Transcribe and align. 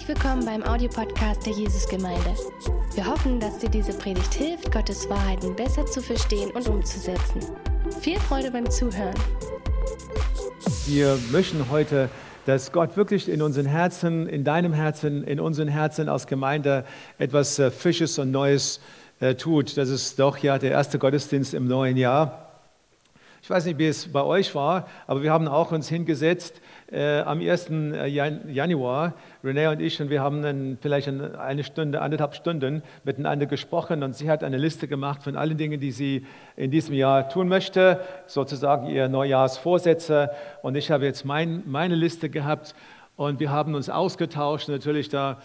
Herzlich 0.00 0.16
willkommen 0.16 0.46
beim 0.46 0.62
Audiopodcast 0.62 1.44
der 1.44 1.52
Jesusgemeinde. 1.52 2.34
Wir 2.94 3.04
hoffen, 3.04 3.38
dass 3.38 3.58
dir 3.58 3.68
diese 3.68 3.92
Predigt 3.92 4.32
hilft, 4.32 4.72
Gottes 4.72 5.10
Wahrheiten 5.10 5.54
besser 5.54 5.84
zu 5.84 6.00
verstehen 6.00 6.50
und 6.52 6.66
umzusetzen. 6.68 7.42
Viel 8.00 8.18
Freude 8.18 8.50
beim 8.50 8.70
Zuhören. 8.70 9.14
Wir 10.86 11.18
möchten 11.30 11.68
heute, 11.70 12.08
dass 12.46 12.72
Gott 12.72 12.96
wirklich 12.96 13.28
in 13.28 13.42
unseren 13.42 13.66
Herzen, 13.66 14.26
in 14.26 14.42
deinem 14.42 14.72
Herzen, 14.72 15.22
in 15.22 15.38
unseren 15.38 15.68
Herzen 15.68 16.08
als 16.08 16.26
Gemeinde 16.26 16.86
etwas 17.18 17.58
äh, 17.58 17.70
Frisches 17.70 18.18
und 18.18 18.30
Neues 18.30 18.80
äh, 19.20 19.34
tut. 19.34 19.76
Das 19.76 19.90
ist 19.90 20.18
doch 20.18 20.38
ja 20.38 20.56
der 20.56 20.70
erste 20.70 20.98
Gottesdienst 20.98 21.52
im 21.52 21.68
neuen 21.68 21.98
Jahr. 21.98 22.48
Ich 23.42 23.50
weiß 23.50 23.66
nicht, 23.66 23.78
wie 23.78 23.88
es 23.88 24.10
bei 24.10 24.22
euch 24.22 24.54
war, 24.54 24.88
aber 25.06 25.22
wir 25.22 25.30
haben 25.30 25.46
auch 25.46 25.72
uns 25.72 25.90
hingesetzt 25.90 26.54
äh, 26.92 27.20
am 27.20 27.40
1. 27.40 27.70
Äh, 27.70 28.06
Januar, 28.06 29.14
René 29.44 29.70
und 29.70 29.80
ich, 29.80 30.00
und 30.00 30.10
wir 30.10 30.20
haben 30.20 30.42
dann 30.42 30.78
vielleicht 30.80 31.08
eine 31.08 31.64
Stunde, 31.64 32.00
anderthalb 32.00 32.34
Stunden 32.34 32.82
miteinander 33.04 33.46
gesprochen 33.46 34.02
und 34.02 34.16
sie 34.16 34.30
hat 34.30 34.42
eine 34.42 34.58
Liste 34.58 34.88
gemacht 34.88 35.22
von 35.22 35.36
allen 35.36 35.56
Dingen, 35.56 35.80
die 35.80 35.92
sie 35.92 36.26
in 36.56 36.70
diesem 36.70 36.94
Jahr 36.94 37.28
tun 37.28 37.48
möchte, 37.48 38.00
sozusagen 38.26 38.86
ihr 38.88 39.08
Neujahrsvorsätze. 39.08 40.30
Und 40.62 40.76
ich 40.76 40.90
habe 40.90 41.04
jetzt 41.04 41.24
mein, 41.24 41.62
meine 41.66 41.94
Liste 41.94 42.28
gehabt 42.28 42.74
und 43.16 43.40
wir 43.40 43.50
haben 43.50 43.74
uns 43.74 43.88
ausgetauscht. 43.88 44.68
Natürlich 44.68 45.08
da 45.08 45.38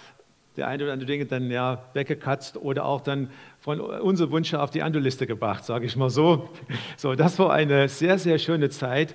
der 0.58 0.68
eine 0.68 0.84
oder 0.84 0.94
andere 0.94 1.08
Dinge 1.08 1.26
dann 1.26 1.52
ja 1.52 1.84
weggekatzt 1.94 2.58
oder 2.58 2.86
auch 2.86 3.02
dann 3.02 3.30
von 3.60 3.80
unsere 3.80 4.32
Wünsche 4.32 4.62
auf 4.62 4.70
die 4.70 4.84
andere 4.84 5.04
Liste 5.04 5.28
gebracht, 5.28 5.66
sage 5.66 5.86
ich 5.86 5.96
mal 5.96 6.10
so. 6.10 6.50
So, 6.98 7.14
das 7.16 7.38
war 7.40 7.52
eine 7.52 7.90
sehr, 7.90 8.18
sehr 8.18 8.40
schöne 8.40 8.70
Zeit. 8.70 9.14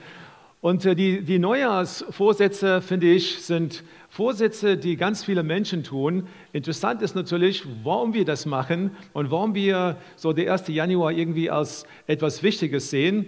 Und 0.60 0.84
äh, 0.84 0.94
die, 0.94 1.22
die 1.22 1.38
Neujahrsvorsätze, 1.38 2.82
finde 2.82 3.12
ich, 3.12 3.42
sind 3.42 3.82
Vorsätze, 4.10 4.76
die 4.76 4.96
ganz 4.96 5.24
viele 5.24 5.42
Menschen 5.42 5.84
tun. 5.84 6.26
Interessant 6.52 7.00
ist 7.00 7.14
natürlich, 7.14 7.64
warum 7.82 8.12
wir 8.12 8.24
das 8.24 8.44
machen 8.44 8.90
und 9.12 9.30
warum 9.30 9.54
wir 9.54 9.96
so 10.16 10.32
der 10.32 10.52
1. 10.52 10.68
Januar 10.68 11.12
irgendwie 11.12 11.48
als 11.48 11.86
etwas 12.06 12.42
Wichtiges 12.42 12.90
sehen 12.90 13.26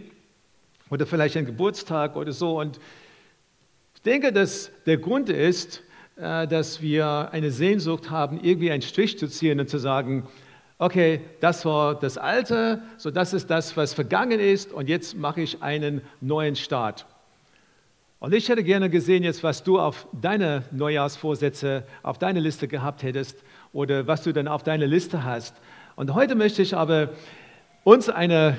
oder 0.90 1.06
vielleicht 1.06 1.36
ein 1.36 1.46
Geburtstag 1.46 2.16
oder 2.16 2.32
so. 2.32 2.60
Und 2.60 2.78
ich 3.94 4.02
denke, 4.02 4.32
dass 4.32 4.70
der 4.84 4.98
Grund 4.98 5.30
ist, 5.30 5.82
äh, 6.16 6.46
dass 6.46 6.82
wir 6.82 7.30
eine 7.32 7.50
Sehnsucht 7.50 8.10
haben, 8.10 8.40
irgendwie 8.42 8.70
einen 8.70 8.82
Strich 8.82 9.18
zu 9.18 9.26
ziehen 9.26 9.58
und 9.58 9.70
zu 9.70 9.78
sagen, 9.78 10.28
okay, 10.78 11.20
das 11.40 11.64
war 11.64 11.98
das 11.98 12.18
Alte, 12.18 12.82
so 12.98 13.10
das 13.10 13.32
ist 13.32 13.48
das, 13.48 13.74
was 13.76 13.94
vergangen 13.94 14.40
ist 14.40 14.72
und 14.72 14.88
jetzt 14.88 15.16
mache 15.16 15.40
ich 15.40 15.62
einen 15.62 16.02
neuen 16.20 16.56
Start. 16.56 17.06
Und 18.22 18.32
ich 18.32 18.48
hätte 18.48 18.62
gerne 18.62 18.88
gesehen 18.88 19.24
jetzt, 19.24 19.42
was 19.42 19.64
du 19.64 19.80
auf 19.80 20.06
deine 20.12 20.62
Neujahrsvorsätze, 20.70 21.82
auf 22.04 22.18
deine 22.18 22.38
Liste 22.38 22.68
gehabt 22.68 23.02
hättest 23.02 23.42
oder 23.72 24.06
was 24.06 24.22
du 24.22 24.32
dann 24.32 24.46
auf 24.46 24.62
deine 24.62 24.86
Liste 24.86 25.24
hast. 25.24 25.56
Und 25.96 26.14
heute 26.14 26.36
möchte 26.36 26.62
ich 26.62 26.76
aber 26.76 27.08
uns 27.82 28.08
eine, 28.08 28.56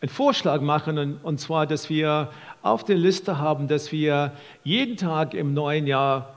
einen 0.00 0.08
Vorschlag 0.08 0.60
machen, 0.60 0.98
und, 0.98 1.16
und 1.24 1.40
zwar, 1.40 1.66
dass 1.66 1.90
wir 1.90 2.30
auf 2.62 2.84
der 2.84 2.94
Liste 2.94 3.38
haben, 3.38 3.66
dass 3.66 3.90
wir 3.90 4.34
jeden 4.62 4.96
Tag 4.96 5.34
im 5.34 5.52
neuen 5.52 5.88
Jahr 5.88 6.36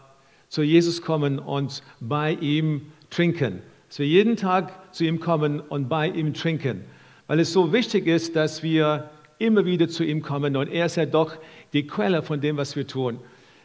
zu 0.49 0.63
Jesus 0.63 1.03
kommen 1.03 1.37
und 1.37 1.83
bei 1.99 2.33
ihm 2.33 2.93
trinken. 3.11 3.61
Dass 3.89 3.99
wir 3.99 4.07
jeden 4.07 4.37
Tag 4.37 4.91
zu 4.91 5.03
ihm 5.03 5.19
kommen 5.19 5.59
und 5.59 5.87
bei 5.87 6.07
ihm 6.07 6.33
trinken. 6.33 6.83
Weil 7.27 7.41
es 7.41 7.53
so 7.53 7.71
wichtig 7.71 8.07
ist, 8.07 8.35
dass 8.35 8.63
wir 8.63 9.11
immer 9.43 9.65
wieder 9.65 9.89
zu 9.89 10.03
ihm 10.03 10.21
kommen 10.21 10.55
und 10.55 10.69
er 10.69 10.85
ist 10.85 10.95
ja 10.95 11.05
doch 11.05 11.35
die 11.73 11.85
Quelle 11.85 12.23
von 12.23 12.39
dem, 12.39 12.57
was 12.57 12.75
wir 12.75 12.87
tun. 12.87 13.19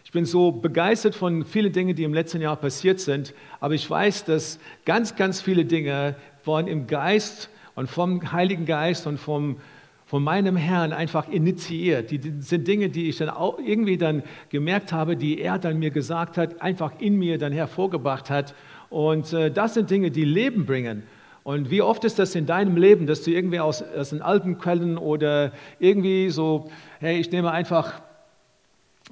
Ich 0.05 0.13
bin 0.13 0.25
so 0.25 0.51
begeistert 0.51 1.15
von 1.15 1.45
vielen 1.45 1.73
Dingen, 1.73 1.95
die 1.95 2.03
im 2.03 2.15
letzten 2.15 2.41
Jahr 2.41 2.57
passiert 2.57 2.99
sind, 2.99 3.33
aber 3.61 3.75
ich 3.75 3.89
weiß, 3.89 4.25
dass 4.25 4.59
ganz, 4.85 5.15
ganz 5.17 5.41
viele 5.41 5.65
Dinge 5.65 6.17
waren 6.45 6.67
im 6.67 6.87
Geist 6.87 7.51
und 7.75 7.89
vom 7.89 8.33
Heiligen 8.33 8.65
Geist 8.65 9.07
und 9.07 9.19
vom, 9.19 9.59
von 10.07 10.25
meinem 10.25 10.57
Herrn 10.57 10.93
einfach 10.93 11.29
initiiert. 11.29 12.11
Die 12.11 12.21
sind 12.41 12.67
Dinge, 12.67 12.89
die 12.89 13.09
ich 13.09 13.19
dann 13.19 13.29
auch 13.29 13.59
irgendwie 13.59 13.99
dann 13.99 14.23
gemerkt 14.49 14.93
habe, 14.93 15.17
die 15.17 15.41
er 15.41 15.59
dann 15.59 15.79
mir 15.79 15.91
gesagt 15.91 16.39
hat, 16.39 16.61
einfach 16.61 16.93
in 16.99 17.17
mir 17.17 17.39
dann 17.39 17.53
hervorgebracht 17.53 18.31
hat. 18.31 18.55
Und 18.91 19.33
äh, 19.33 19.51
das 19.51 19.75
sind 19.75 19.91
Dinge, 19.91 20.11
die 20.11 20.25
Leben 20.25 20.65
bringen. 20.67 21.03
Und 21.43 21.71
wie 21.71 21.83
oft 21.83 22.05
ist 22.05 22.19
das 22.19 22.35
in 22.35 22.47
deinem 22.47 22.77
Leben, 22.77 23.07
dass 23.07 23.23
du 23.23 23.31
irgendwie 23.31 23.61
aus, 23.61 23.83
aus 23.83 24.11
den 24.11 24.23
alten 24.23 24.59
Quellen 24.59 24.99
oder 24.99 25.53
irgendwie 25.79 26.31
so, 26.31 26.71
hey, 27.01 27.19
ich 27.19 27.31
nehme 27.31 27.51
einfach 27.51 28.01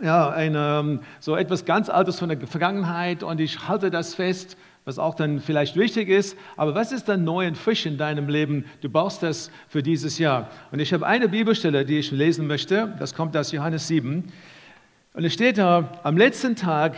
ja, 0.02 0.28
eine, 0.28 0.80
ähm, 0.80 1.00
so 1.20 1.36
etwas 1.36 1.64
ganz 1.64 1.88
Altes 1.88 2.18
von 2.18 2.28
der 2.28 2.46
Vergangenheit 2.46 3.22
und 3.22 3.40
ich 3.40 3.66
halte 3.66 3.90
das 3.90 4.14
fest 4.14 4.56
was 4.86 5.00
auch 5.00 5.16
dann 5.16 5.40
vielleicht 5.40 5.76
wichtig 5.76 6.08
ist. 6.08 6.38
Aber 6.56 6.74
was 6.74 6.92
ist 6.92 7.08
dann 7.08 7.24
neu 7.24 7.48
und 7.48 7.58
frisch 7.58 7.86
in 7.86 7.98
deinem 7.98 8.28
Leben? 8.28 8.64
Du 8.80 8.88
brauchst 8.88 9.22
das 9.22 9.50
für 9.68 9.82
dieses 9.82 10.18
Jahr. 10.18 10.48
Und 10.70 10.78
ich 10.78 10.94
habe 10.94 11.04
eine 11.04 11.28
Bibelstelle, 11.28 11.84
die 11.84 11.98
ich 11.98 12.12
lesen 12.12 12.46
möchte. 12.46 12.94
Das 13.00 13.12
kommt 13.12 13.36
aus 13.36 13.50
Johannes 13.50 13.88
7. 13.88 14.32
Und 15.12 15.24
es 15.24 15.34
steht 15.34 15.58
da, 15.58 16.00
am 16.04 16.16
letzten 16.16 16.54
Tag, 16.54 16.94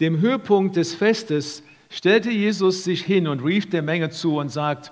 dem 0.00 0.20
Höhepunkt 0.20 0.76
des 0.76 0.94
Festes, 0.94 1.62
stellte 1.90 2.30
Jesus 2.30 2.84
sich 2.84 3.04
hin 3.04 3.28
und 3.28 3.44
rief 3.44 3.68
der 3.68 3.82
Menge 3.82 4.08
zu 4.08 4.38
und 4.38 4.48
sagt, 4.48 4.90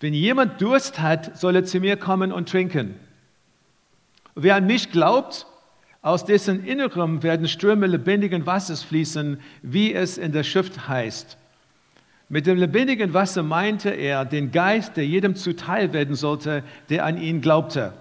wenn 0.00 0.14
jemand 0.14 0.60
Durst 0.62 1.00
hat, 1.00 1.36
soll 1.36 1.56
er 1.56 1.64
zu 1.64 1.80
mir 1.80 1.96
kommen 1.96 2.32
und 2.32 2.48
trinken. 2.48 2.94
Wer 4.36 4.54
an 4.54 4.66
mich 4.66 4.92
glaubt, 4.92 5.46
aus 6.00 6.24
dessen 6.24 6.64
Innerem 6.64 7.24
werden 7.24 7.48
Ströme 7.48 7.88
lebendigen 7.88 8.46
Wassers 8.46 8.84
fließen, 8.84 9.40
wie 9.62 9.92
es 9.92 10.16
in 10.16 10.30
der 10.30 10.44
Schrift 10.44 10.88
heißt. 10.88 11.36
Mit 12.28 12.46
dem 12.46 12.58
lebendigen 12.58 13.14
Wasser 13.14 13.42
meinte 13.42 13.90
er 13.90 14.24
den 14.24 14.52
Geist, 14.52 14.96
der 14.96 15.06
jedem 15.06 15.34
zuteil 15.34 15.92
werden 15.92 16.14
sollte, 16.14 16.62
der 16.88 17.04
an 17.04 17.20
ihn 17.20 17.40
glaubte. 17.40 17.94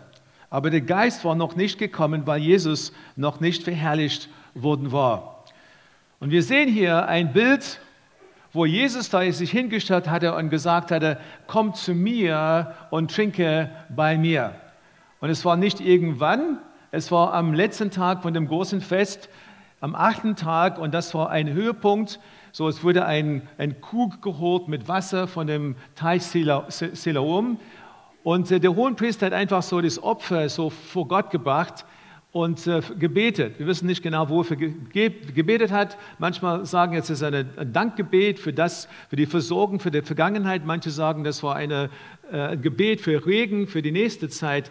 Aber 0.50 0.70
der 0.70 0.82
Geist 0.82 1.26
war 1.26 1.34
noch 1.34 1.56
nicht 1.56 1.80
gekommen, 1.80 2.28
weil 2.28 2.42
Jesus 2.42 2.94
noch 3.16 3.40
nicht 3.40 3.64
verherrlicht 3.64 4.30
worden 4.54 4.92
war. 4.92 5.46
Und 6.20 6.32
wir 6.32 6.44
sehen 6.44 6.70
hier 6.70 7.08
ein 7.08 7.34
Bild, 7.34 7.80
wo 8.54 8.66
Jesus 8.66 9.10
da 9.10 9.30
sich 9.32 9.52
hingestellt 9.52 10.10
hatte 10.10 10.36
und 10.36 10.50
gesagt 10.50 10.92
hatte, 10.92 11.20
komm 11.48 11.74
zu 11.74 11.94
mir 11.94 12.74
und 12.90 13.14
trinke 13.14 13.70
bei 13.96 14.18
mir. 14.18 14.56
Und 15.20 15.30
es 15.30 15.46
war 15.46 15.58
nicht 15.58 15.80
irgendwann, 15.80 16.60
es 16.92 17.12
war 17.12 17.34
am 17.34 17.54
letzten 17.54 17.92
Tag 17.92 18.22
von 18.22 18.34
dem 18.34 18.48
großen 18.48 18.82
Fest, 18.82 19.30
am 19.80 19.94
achten 19.94 20.36
Tag, 20.36 20.80
und 20.80 20.94
das 20.94 21.14
war 21.14 21.30
ein 21.30 21.52
Höhepunkt. 21.52 22.20
So, 22.52 22.68
es 22.68 22.84
wurde 22.84 23.06
ein, 23.06 23.48
ein 23.58 23.82
Krug 23.82 24.22
geholt 24.22 24.68
mit 24.68 24.88
Wasser 24.88 25.28
von 25.28 25.46
dem 25.46 25.76
Teich 25.96 26.24
Siloam. 26.24 27.60
Und 28.24 28.52
äh, 28.52 28.60
der 28.60 28.76
Hohenpriester 28.76 29.28
hat 29.28 29.34
einfach 29.34 29.62
so 29.62 29.80
das 29.80 30.02
Opfer 30.02 30.50
so 30.50 30.70
vor 30.70 31.08
Gott 31.08 31.30
gebracht 31.30 31.86
und 32.38 32.68
äh, 32.68 32.82
gebetet. 33.00 33.58
Wir 33.58 33.66
wissen 33.66 33.88
nicht 33.88 34.04
genau, 34.04 34.30
wofür 34.30 34.58
er 34.62 35.10
gebetet 35.34 35.72
hat. 35.72 35.98
Manchmal 36.20 36.66
sagen 36.68 36.94
jetzt, 36.94 37.10
es 37.10 37.22
ist 37.22 37.24
ein 37.24 37.74
Dankgebet 37.74 38.38
für 38.38 38.54
das, 38.54 38.88
für 39.10 39.16
die 39.16 39.26
Versorgung, 39.26 39.80
für 39.80 39.90
die 39.90 40.04
Vergangenheit. 40.04 40.64
Manche 40.64 40.92
sagen, 40.92 41.24
das 41.24 41.42
war 41.42 41.60
äh, 41.60 41.90
ein 42.32 42.62
Gebet 42.62 43.02
für 43.02 43.26
Regen, 43.26 43.68
für 43.68 43.82
die 43.82 43.92
nächste 43.92 44.30
Zeit. 44.30 44.70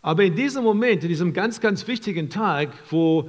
Aber 0.00 0.24
in 0.24 0.34
diesem 0.34 0.64
Moment, 0.64 1.02
in 1.02 1.10
diesem 1.10 1.34
ganz, 1.34 1.60
ganz 1.60 1.86
wichtigen 1.86 2.30
Tag, 2.30 2.70
wo 2.88 3.28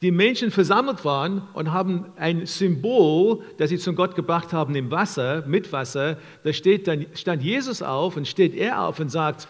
die 0.00 0.12
Menschen 0.12 0.52
versammelt 0.52 1.04
waren 1.04 1.42
und 1.54 1.72
haben 1.72 2.06
ein 2.16 2.46
Symbol, 2.46 3.42
das 3.56 3.70
sie 3.70 3.78
zum 3.78 3.96
Gott 3.96 4.14
gebracht 4.14 4.52
haben, 4.52 4.76
im 4.76 4.92
Wasser, 4.92 5.42
mit 5.44 5.72
Wasser, 5.72 6.18
da 6.44 6.52
steht 6.52 6.86
dann, 6.86 7.06
stand 7.14 7.42
Jesus 7.42 7.82
auf 7.82 8.16
und 8.16 8.28
steht 8.28 8.54
er 8.54 8.84
auf 8.84 9.00
und 9.00 9.08
sagt, 9.08 9.48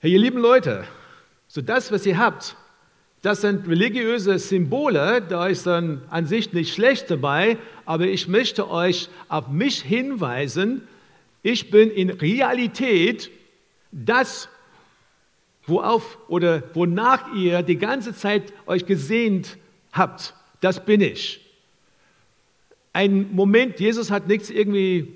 hey 0.00 0.12
ihr 0.12 0.18
lieben 0.18 0.38
Leute, 0.38 0.84
so 1.54 1.62
das, 1.62 1.92
was 1.92 2.04
ihr 2.04 2.18
habt, 2.18 2.56
das 3.22 3.42
sind 3.42 3.68
religiöse 3.68 4.40
Symbole, 4.40 5.22
da 5.22 5.46
ist 5.46 5.68
dann 5.68 6.02
an 6.10 6.26
sich 6.26 6.52
nicht 6.52 6.74
schlecht 6.74 7.08
dabei, 7.12 7.58
aber 7.84 8.08
ich 8.08 8.26
möchte 8.26 8.68
euch 8.68 9.08
auf 9.28 9.46
mich 9.46 9.80
hinweisen, 9.80 10.88
ich 11.44 11.70
bin 11.70 11.92
in 11.92 12.10
Realität 12.10 13.30
das, 13.92 14.48
worauf 15.64 16.18
oder 16.26 16.64
wonach 16.74 17.32
ihr 17.36 17.62
die 17.62 17.78
ganze 17.78 18.16
Zeit 18.16 18.52
euch 18.66 18.84
gesehnt 18.84 19.56
habt, 19.92 20.34
das 20.60 20.84
bin 20.84 21.00
ich. 21.00 21.40
Ein 22.92 23.32
Moment, 23.32 23.78
Jesus 23.78 24.10
hat 24.10 24.26
nichts 24.26 24.50
irgendwie 24.50 25.14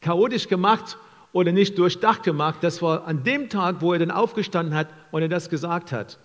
chaotisch 0.00 0.48
gemacht 0.48 0.98
oder 1.36 1.52
nicht 1.52 1.76
durchdacht 1.76 2.22
gemacht. 2.22 2.60
Das 2.62 2.80
war 2.80 3.06
an 3.06 3.22
dem 3.22 3.50
Tag, 3.50 3.82
wo 3.82 3.92
er 3.92 3.98
dann 3.98 4.10
aufgestanden 4.10 4.74
hat 4.74 4.88
und 5.10 5.20
er 5.20 5.28
das 5.28 5.50
gesagt 5.50 5.92
hat. 5.92 6.18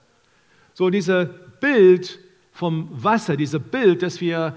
So 0.73 0.89
dieses 0.89 1.27
Bild 1.59 2.17
vom 2.53 2.87
Wasser, 2.91 3.35
dieses 3.35 3.61
Bild, 3.61 4.03
dass 4.03 4.21
wir 4.21 4.55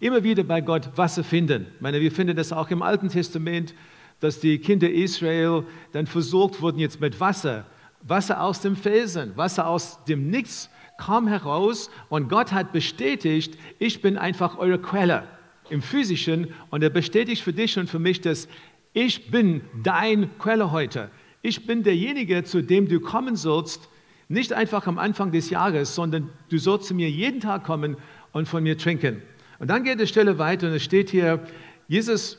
immer 0.00 0.24
wieder 0.24 0.44
bei 0.44 0.62
Gott 0.62 0.88
Wasser 0.96 1.22
finden. 1.22 1.66
Ich 1.74 1.82
meine, 1.82 2.00
wir 2.00 2.10
finden 2.10 2.34
das 2.34 2.54
auch 2.54 2.70
im 2.70 2.80
Alten 2.80 3.10
Testament, 3.10 3.74
dass 4.20 4.40
die 4.40 4.58
Kinder 4.60 4.88
Israel 4.88 5.64
dann 5.92 6.06
versorgt 6.06 6.62
wurden 6.62 6.78
jetzt 6.78 6.98
mit 6.98 7.20
Wasser. 7.20 7.66
Wasser 8.00 8.40
aus 8.40 8.62
dem 8.62 8.76
Felsen, 8.76 9.36
Wasser 9.36 9.66
aus 9.66 10.02
dem 10.04 10.30
Nichts. 10.30 10.70
kam 10.96 11.28
heraus 11.28 11.90
und 12.08 12.30
Gott 12.30 12.52
hat 12.52 12.72
bestätigt, 12.72 13.58
ich 13.78 14.00
bin 14.00 14.16
einfach 14.16 14.56
eure 14.56 14.78
Quelle 14.78 15.24
im 15.68 15.82
physischen 15.82 16.48
und 16.70 16.82
er 16.82 16.90
bestätigt 16.90 17.42
für 17.42 17.52
dich 17.52 17.78
und 17.78 17.90
für 17.90 17.98
mich, 17.98 18.20
dass 18.20 18.48
ich 18.92 19.30
bin 19.30 19.62
dein 19.82 20.30
Quelle 20.38 20.70
heute. 20.70 21.10
Ich 21.40 21.66
bin 21.66 21.82
derjenige, 21.82 22.44
zu 22.44 22.62
dem 22.62 22.88
du 22.88 23.00
kommen 23.00 23.36
sollst, 23.36 23.88
nicht 24.28 24.52
einfach 24.52 24.86
am 24.86 24.98
Anfang 24.98 25.32
des 25.32 25.50
Jahres, 25.50 25.94
sondern 25.94 26.30
du 26.48 26.58
sollst 26.58 26.88
zu 26.88 26.94
mir 26.94 27.10
jeden 27.10 27.40
Tag 27.40 27.64
kommen 27.64 27.96
und 28.32 28.48
von 28.48 28.62
mir 28.62 28.78
trinken. 28.78 29.22
Und 29.58 29.68
dann 29.68 29.84
geht 29.84 30.00
die 30.00 30.06
Stelle 30.06 30.38
weiter 30.38 30.68
und 30.68 30.74
es 30.74 30.82
steht 30.82 31.10
hier, 31.10 31.40
Jesus 31.88 32.38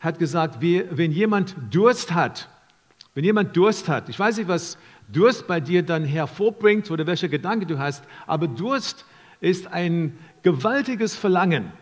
hat 0.00 0.18
gesagt, 0.18 0.60
wenn 0.60 1.12
jemand 1.12 1.54
Durst 1.70 2.14
hat, 2.14 2.48
wenn 3.14 3.24
jemand 3.24 3.56
Durst 3.56 3.88
hat, 3.88 4.08
ich 4.08 4.18
weiß 4.18 4.38
nicht, 4.38 4.48
was 4.48 4.78
Durst 5.08 5.46
bei 5.46 5.60
dir 5.60 5.82
dann 5.82 6.04
hervorbringt 6.04 6.90
oder 6.90 7.06
welche 7.06 7.28
Gedanken 7.28 7.68
du 7.68 7.78
hast, 7.78 8.04
aber 8.26 8.48
Durst 8.48 9.04
ist 9.40 9.66
ein 9.66 10.16
gewaltiges 10.42 11.16
Verlangen. 11.16 11.72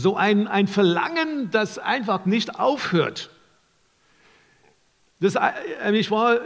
So 0.00 0.16
ein, 0.16 0.48
ein 0.48 0.66
Verlangen, 0.66 1.50
das 1.50 1.78
einfach 1.78 2.24
nicht 2.24 2.58
aufhört. 2.58 3.30
Das, 5.20 5.34
äh, 5.34 5.92
ich, 5.92 6.10
war, 6.10 6.40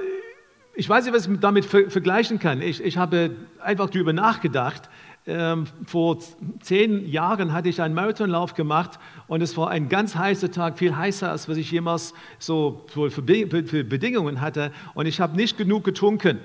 ich 0.75 0.89
weiß 0.89 1.05
nicht, 1.05 1.15
was 1.15 1.29
ich 1.29 1.39
damit 1.41 1.65
vergleichen 1.65 2.39
kann. 2.39 2.61
Ich, 2.61 2.83
ich 2.83 2.97
habe 2.97 3.31
einfach 3.61 3.89
darüber 3.91 4.13
nachgedacht. 4.13 4.91
Ähm, 5.27 5.67
vor 5.87 6.19
zehn 6.61 7.09
Jahren 7.09 7.53
hatte 7.53 7.69
ich 7.71 7.81
einen 7.81 7.95
Marathonlauf 7.95 8.53
gemacht 8.55 8.99
und 9.27 9.41
es 9.41 9.57
war 9.57 9.71
ein 9.71 9.89
ganz 9.89 10.17
heißer 10.17 10.51
Tag, 10.51 10.77
viel 10.77 10.95
heißer 10.95 11.31
als 11.31 11.49
was 11.49 11.57
ich 11.57 11.71
jemals 11.71 12.13
so 12.39 12.85
für, 12.89 13.11
für 13.11 13.23
Bedingungen 13.23 14.41
hatte. 14.41 14.73
Und 14.93 15.07
ich 15.07 15.21
habe 15.21 15.37
nicht 15.37 15.57
genug 15.57 15.85
getrunken. 15.85 16.41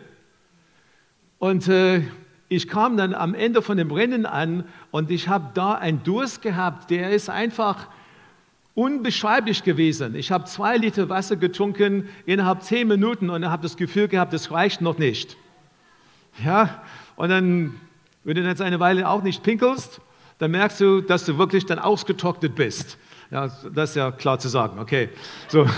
Und 1.40 1.68
äh, 1.68 2.04
ich 2.50 2.68
kam 2.68 2.98
dann 2.98 3.14
am 3.14 3.36
Ende 3.36 3.62
von 3.62 3.78
dem 3.78 3.92
Rennen 3.92 4.26
an 4.26 4.66
und 4.90 5.12
ich 5.12 5.30
habe 5.30 5.52
da 5.54 5.76
einen 5.76 6.04
Durst 6.04 6.42
gehabt, 6.42 6.90
der 6.90 7.12
ist 7.12 7.30
einfach 7.30 7.88
unbeschreiblich 8.74 9.64
gewesen. 9.64 10.16
Ich 10.16 10.32
habe 10.32 10.46
zwei 10.46 10.78
Liter 10.78 11.10
Wasser 11.10 11.36
getrunken 11.36 12.10
innerhalb 12.26 12.64
zehn 12.64 12.88
Minuten 12.88 13.30
und 13.30 13.48
habe 13.48 13.62
das 13.62 13.78
Gefühl 13.78 14.08
gehabt, 14.08 14.34
das 14.34 14.52
reicht 14.52 14.82
noch 14.82 14.98
nicht. 14.98 15.38
Ja, 16.44 16.82
und 17.16 17.30
dann, 17.30 17.76
wenn 18.24 18.36
du 18.36 18.42
jetzt 18.42 18.62
eine 18.62 18.80
Weile 18.80 19.08
auch 19.08 19.22
nicht 19.22 19.44
pinkelst, 19.44 20.02
dann 20.40 20.52
merkst 20.52 20.80
du, 20.82 21.02
dass 21.02 21.26
du 21.26 21.38
wirklich 21.38 21.66
dann 21.66 21.78
ausgetrocknet 21.78 22.56
bist. 22.56 22.98
Ja, 23.30 23.48
das 23.74 23.92
ist 23.92 23.96
ja 23.96 24.12
klar 24.12 24.40
zu 24.40 24.48
sagen. 24.48 24.80
Okay, 24.80 25.10
so. 25.50 25.64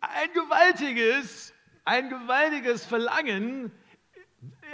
Ein 0.00 0.28
gewaltiges 0.34 1.47
ein 1.88 2.10
gewaltiges 2.10 2.84
Verlangen 2.84 3.72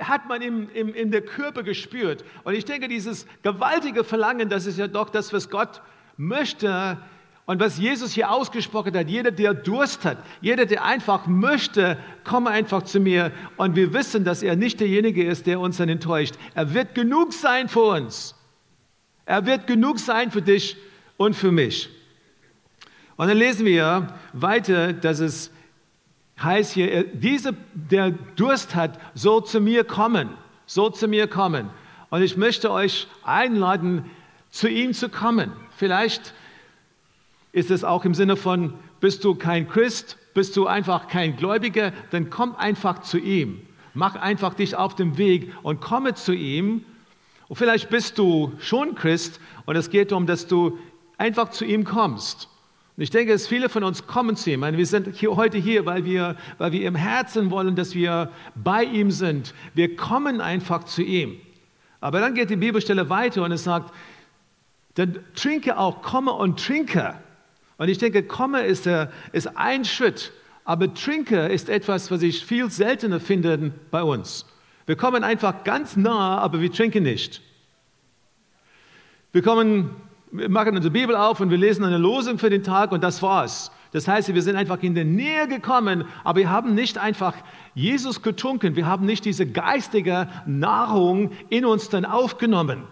hat 0.01 0.29
man 0.29 0.43
im, 0.43 0.69
im, 0.71 0.93
in 0.93 1.13
der 1.13 1.23
Körper 1.23 1.63
gespürt. 1.63 2.25
Und 2.43 2.55
ich 2.55 2.65
denke, 2.65 2.89
dieses 2.89 3.27
gewaltige 3.43 4.03
Verlangen, 4.03 4.49
das 4.49 4.67
ist 4.67 4.79
ja 4.79 4.89
doch 4.89 5.11
das, 5.11 5.33
was 5.33 5.49
Gott 5.49 5.81
möchte 6.17 6.99
und 7.47 7.61
was 7.61 7.79
Jesus 7.79 8.13
hier 8.13 8.33
ausgesprochen 8.33 8.97
hat. 8.97 9.09
Jeder, 9.09 9.31
der 9.31 9.55
Durst 9.55 10.05
hat, 10.05 10.19
jeder, 10.41 10.67
der 10.67 10.85
einfach 10.85 11.29
möchte, 11.29 11.99
komme 12.25 12.51
einfach 12.51 12.83
zu 12.83 12.99
mir. 12.99 13.31
Und 13.57 13.77
wir 13.77 13.93
wissen, 13.93 14.25
dass 14.25 14.43
er 14.43 14.57
nicht 14.57 14.81
derjenige 14.81 15.25
ist, 15.25 15.47
der 15.47 15.61
uns 15.61 15.77
dann 15.77 15.89
enttäuscht. 15.89 16.35
Er 16.55 16.75
wird 16.75 16.97
genug 16.97 17.33
sein 17.33 17.69
für 17.69 17.85
uns. 17.85 18.35
Er 19.25 19.47
wird 19.47 19.69
genug 19.69 20.01
sein 20.01 20.33
für 20.33 20.43
dich 20.43 20.77
und 21.17 21.37
für 21.37 21.53
mich. 21.53 21.89
Und 23.17 23.29
dann 23.29 23.39
lesen 23.39 23.65
wir 23.65 24.09
weiter, 24.33 24.93
dass 24.93 25.21
es 25.21 25.53
heißt 26.43 26.73
hier, 26.73 27.05
dieser, 27.05 27.53
der 27.75 28.11
Durst 28.11 28.75
hat, 28.75 28.99
soll 29.15 29.45
zu 29.45 29.61
mir 29.61 29.85
kommen, 29.85 30.31
soll 30.67 30.95
zu 30.95 31.09
mir 31.09 31.27
kommen. 31.27 31.71
Und 32.11 32.23
ich 32.23 32.37
möchte 32.37 32.71
euch 32.71 33.07
einladen, 33.23 34.11
zu 34.51 34.69
ihm 34.69 34.93
zu 34.93 35.09
kommen. 35.09 35.53
Vielleicht 35.77 36.35
ist 37.53 37.71
es 37.71 37.85
auch 37.85 38.05
im 38.05 38.15
Sinne 38.15 38.37
von, 38.37 38.75
bist 39.01 39.25
du 39.25 39.35
kein 39.35 39.69
Christ, 39.69 40.17
bist 40.35 40.57
du 40.57 40.67
einfach 40.67 41.09
kein 41.09 41.37
Gläubiger, 41.37 41.93
dann 42.11 42.31
komm 42.31 42.55
einfach 42.57 43.01
zu 43.03 43.19
ihm. 43.19 43.61
Mach 43.95 44.17
einfach 44.17 44.55
dich 44.55 44.75
auf 44.75 44.97
den 44.97 45.19
Weg 45.19 45.53
und 45.63 45.81
komme 45.81 46.15
zu 46.15 46.33
ihm. 46.33 46.85
Und 47.49 47.57
vielleicht 47.57 47.91
bist 47.91 48.19
du 48.19 48.53
schon 48.59 48.97
Christ 48.97 49.41
und 49.67 49.77
es 49.77 49.91
geht 49.91 50.11
darum, 50.11 50.27
dass 50.27 50.49
du 50.49 50.79
einfach 51.17 51.51
zu 51.51 51.65
ihm 51.65 51.85
kommst. 51.85 52.49
Und 52.97 53.03
ich 53.03 53.11
denke, 53.11 53.33
dass 53.33 53.49
viele 53.49 53.69
von 53.69 53.83
uns 53.83 54.07
kommen 54.07 54.37
zu 54.37 54.53
ihm. 54.53 54.61
Meine, 54.61 54.79
wir 54.79 54.87
sind 54.87 55.17
hier, 55.17 55.35
heute 55.35 55.59
hier, 55.59 55.85
weil 55.85 56.05
wir, 56.05 56.37
weil 56.59 56.71
wir 56.73 56.87
im 56.87 56.95
Herzen 56.95 57.51
wollen, 57.51 57.75
dass 57.75 57.95
wir 57.95 58.31
bei 58.55 58.85
ihm 58.85 59.11
sind. 59.11 59.53
Wir 59.75 59.97
kommen 59.97 60.41
einfach 60.41 60.85
zu 60.85 61.03
ihm. 61.03 61.41
Aber 62.01 62.21
dann 62.21 62.35
geht 62.35 62.51
die 62.51 62.57
Bibelstelle 62.57 63.09
weiter 63.09 63.43
und 63.43 63.51
es 63.51 63.65
sagt, 63.65 63.93
dann 64.95 65.19
trinke 65.35 65.77
auch, 65.77 66.03
komme 66.03 66.33
und 66.33 66.65
trinke. 66.65 67.19
Und 67.79 67.89
ich 67.89 67.99
denke, 67.99 68.23
komme 68.23 68.63
ist, 68.63 68.87
äh, 68.87 69.09
ist 69.33 69.57
ein 69.57 69.85
Schritt, 69.85 70.33
aber 70.65 70.95
trinke 70.95 71.49
ist 71.49 71.69
etwas, 71.69 72.13
was 72.13 72.23
ich 72.23 72.45
viel 72.45 72.71
seltener 72.71 73.19
finde 73.19 73.73
bei 73.91 74.03
uns. 74.05 74.47
Wir 74.87 74.97
kommen 74.97 75.25
einfach 75.25 75.65
ganz 75.65 75.97
nah, 75.97 76.39
aber 76.39 76.61
wir 76.61 76.71
trinken 76.71 77.03
nicht. 77.03 77.43
Wir 79.33 79.43
kommen 79.43 79.91
wir 80.37 80.49
machen 80.49 80.75
unsere 80.75 80.91
Bibel 80.91 81.15
auf 81.15 81.39
und 81.39 81.51
wir 81.51 81.59
lesen 81.59 81.85
eine 81.85 81.97
Losung 81.97 82.39
für 82.39 82.51
den 82.51 82.65
Tag 82.65 82.91
und 82.91 83.05
das 83.05 83.23
war's. 83.23 83.71
Das 83.93 84.09
heißt, 84.09 84.35
wir 84.35 84.43
sind 84.43 84.57
einfach 84.57 84.83
in 84.83 84.97
der 84.97 85.05
Nähe 85.05 85.47
gekommen, 85.47 86.07
aber 86.25 86.41
wir 86.41 86.51
haben 86.51 86.75
nicht 86.75 86.99
einfach 86.99 87.35
Jesus 87.77 88.21
getrunken, 88.21 88.75
wir 88.75 88.87
haben 88.87 89.07
nicht 89.07 89.25
diese 89.25 89.47
geistige 89.47 90.27
Nahrung 90.45 91.31
in 91.51 91.65
uns 91.65 91.89
dann 91.89 92.05
aufgenommen. 92.05 92.83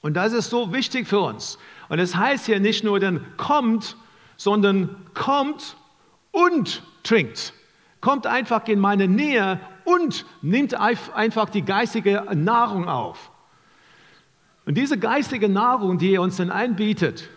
Und 0.00 0.14
das 0.14 0.32
ist 0.32 0.50
so 0.50 0.72
wichtig 0.72 1.08
für 1.08 1.18
uns. 1.18 1.58
Und 1.88 1.98
es 1.98 2.12
das 2.12 2.20
heißt 2.20 2.46
ja 2.46 2.60
nicht 2.60 2.84
nur 2.84 3.00
dann 3.00 3.26
kommt, 3.36 3.96
sondern 4.36 4.94
kommt 5.14 5.76
und 6.30 6.84
trinkt. 7.02 7.52
Kommt 8.00 8.28
einfach 8.28 8.68
in 8.68 8.78
meine 8.78 9.08
Nähe 9.08 9.58
und 9.84 10.24
nimmt 10.40 10.74
einfach 10.74 11.50
die 11.50 11.62
geistige 11.62 12.24
Nahrung 12.32 12.88
auf. 12.88 13.31
Und 14.64 14.76
diese 14.76 14.98
geistige 14.98 15.48
Nahrung, 15.48 15.98
die 15.98 16.14
er 16.14 16.22
uns 16.22 16.36
dann 16.36 16.50
einbietet, 16.50 17.28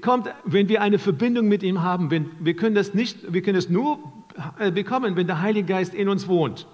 kommt, 0.00 0.28
wenn 0.44 0.68
wir 0.68 0.82
eine 0.82 0.98
Verbindung 0.98 1.48
mit 1.48 1.62
ihm 1.62 1.82
haben. 1.82 2.10
Wir, 2.40 2.56
können 2.56 2.74
das 2.74 2.94
nicht, 2.94 3.32
wir 3.32 3.42
können 3.42 3.58
es 3.58 3.68
nur 3.68 3.98
äh, 4.58 4.70
bekommen, 4.70 5.16
wenn 5.16 5.26
der 5.26 5.40
Heilige 5.40 5.66
Geist 5.66 5.94
in 5.94 6.08
uns 6.08 6.28
wohnt. 6.28 6.66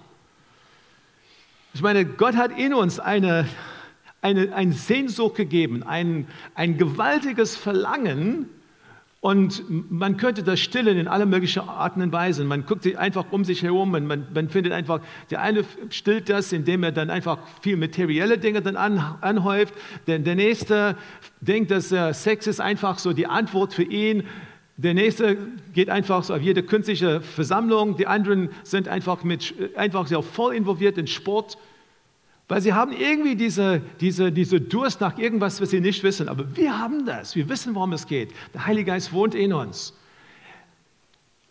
Ich 1.73 1.81
meine, 1.81 2.05
Gott 2.05 2.35
hat 2.35 2.57
in 2.57 2.73
uns 2.73 2.99
eine, 2.99 3.47
eine, 4.21 4.53
eine 4.53 4.73
Sehnsucht 4.73 5.35
gegeben, 5.35 5.83
ein, 5.83 6.27
ein 6.55 6.77
gewaltiges 6.77 7.55
Verlangen, 7.55 8.49
und 9.21 9.91
man 9.91 10.15
könnte 10.15 10.43
das 10.43 10.61
stillen 10.61 10.97
in 10.97 11.09
alle 11.09 11.25
möglichen 11.25 11.67
Arten 11.67 12.01
und 12.01 12.13
Weisen. 12.13 12.47
Man 12.47 12.65
guckt 12.65 12.83
sich 12.83 12.97
einfach 12.97 13.25
um 13.31 13.43
sich 13.43 13.63
herum 13.63 13.93
und 13.93 14.07
man, 14.07 14.27
man, 14.33 14.47
findet 14.47 14.71
einfach, 14.71 15.01
der 15.29 15.41
eine 15.41 15.65
stillt 15.89 16.29
das, 16.29 16.53
indem 16.53 16.83
er 16.83 16.93
dann 16.93 17.09
einfach 17.09 17.39
viel 17.61 17.75
materielle 17.75 18.37
Dinge 18.37 18.61
dann 18.61 18.77
an, 18.77 19.17
anhäuft. 19.19 19.73
Der, 20.07 20.19
der 20.19 20.35
nächste 20.35 20.95
denkt, 21.41 21.69
dass 21.69 21.91
äh, 21.91 22.13
Sex 22.13 22.47
ist 22.47 22.61
einfach 22.61 22.97
so 22.97 23.11
die 23.11 23.27
Antwort 23.27 23.73
für 23.73 23.83
ihn. 23.83 24.23
Der 24.77 24.93
nächste 24.93 25.35
geht 25.73 25.89
einfach 25.89 26.23
so 26.23 26.35
auf 26.35 26.41
jede 26.41 26.63
künstliche 26.63 27.19
Versammlung. 27.19 27.97
Die 27.97 28.07
anderen 28.07 28.49
sind 28.63 28.87
einfach, 28.87 29.25
mit, 29.25 29.53
einfach 29.75 30.07
sehr 30.07 30.23
voll 30.23 30.55
involviert 30.55 30.97
in 30.97 31.07
Sport. 31.07 31.57
Weil 32.49 32.61
sie 32.61 32.73
haben 32.73 32.91
irgendwie 32.91 33.35
diese, 33.35 33.79
diese, 34.01 34.31
diese 34.31 34.59
Durst 34.59 35.01
nach 35.01 35.19
irgendwas, 35.19 35.61
was 35.61 35.69
sie 35.69 35.79
nicht 35.79 36.03
wissen. 36.03 36.27
Aber 36.27 36.57
wir 36.57 36.77
haben 36.79 37.05
das. 37.05 37.35
Wir 37.35 37.47
wissen, 37.47 37.75
worum 37.75 37.93
es 37.93 38.07
geht. 38.07 38.31
Der 38.55 38.65
Heilige 38.65 38.91
Geist 38.91 39.13
wohnt 39.13 39.35
in 39.35 39.53
uns. 39.53 39.93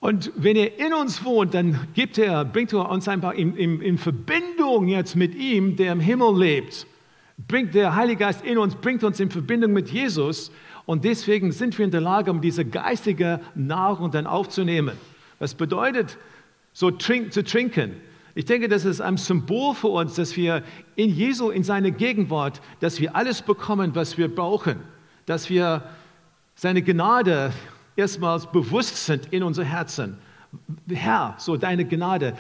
Und 0.01 0.33
wenn 0.35 0.57
er 0.57 0.79
in 0.81 0.93
uns 0.93 1.25
wohnt, 1.25 1.55
dann 1.55 1.89
gibt 1.95 2.19
er, 2.19 2.45
bringt 2.45 2.73
er 2.73 2.91
uns 2.91 3.07
einfach 3.07 3.33
in, 3.35 3.57
in, 3.57 3.81
in 3.81 3.97
Verbindung 3.97 4.89
jetzt 4.89 5.15
mit 5.15 5.37
ihm, 5.37 5.77
der 5.77 5.93
im 5.93 6.01
Himmel 6.01 6.37
lebt. 6.37 6.87
Bringt 7.47 7.75
der 7.75 7.95
Heilige 7.95 8.19
Geist 8.19 8.45
in 8.45 8.59
uns, 8.59 8.75
bringt 8.75 9.05
uns 9.05 9.21
in 9.21 9.31
Verbindung 9.31 9.73
mit 9.73 9.91
Jesus. 9.91 10.51
Und 10.85 11.05
deswegen 11.05 11.53
sind 11.53 11.79
wir 11.79 11.85
in 11.85 11.93
der 11.93 12.01
Lage, 12.01 12.33
um 12.33 12.41
diese 12.41 12.65
geistige 12.65 13.39
Nahrung 13.55 14.11
dann 14.11 14.27
aufzunehmen. 14.27 14.97
Was 15.39 15.55
bedeutet, 15.55 16.19
so 16.73 16.91
trink, 16.91 17.33
zu 17.33 17.45
trinken? 17.45 17.93
Ich 18.39 18.45
denke, 18.45 18.69
das 18.69 18.85
ist 18.85 19.01
ein 19.01 19.17
Symbol 19.17 19.75
für 19.75 19.89
uns, 19.89 20.15
dass 20.15 20.37
wir 20.37 20.63
in 20.95 21.11
Jesu, 21.11 21.51
in 21.51 21.65
seiner 21.65 21.91
Gegenwart, 21.91 22.61
dass 22.79 23.01
wir 23.01 23.17
alles 23.17 23.43
bekommen, 23.43 23.97
was 23.97 24.17
wir 24.17 24.33
brauchen, 24.33 24.79
dass 25.27 25.51
wir 25.51 25.83
seine 26.55 26.81
Gnade 26.83 27.53
erstmals 27.97 28.47
bewusst 28.47 29.07
sind 29.07 29.27
in 29.33 29.43
unser 29.43 29.65
Herzen. 29.65 30.19
Herr, 30.89 31.35
so 31.39 31.57
deine 31.57 31.85
Gnade. 31.85 32.37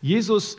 Jesus, 0.00 0.56